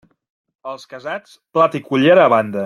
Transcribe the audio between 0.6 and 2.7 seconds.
Els casats, plat i cullera a banda.